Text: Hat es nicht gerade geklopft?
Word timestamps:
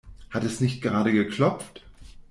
Hat 0.31 0.43
es 0.43 0.61
nicht 0.61 0.81
gerade 0.81 1.11
geklopft? 1.13 1.83